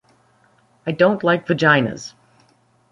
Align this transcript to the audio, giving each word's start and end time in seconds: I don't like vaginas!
I 0.87 0.93
don't 0.93 1.23
like 1.23 1.45
vaginas! 1.45 2.15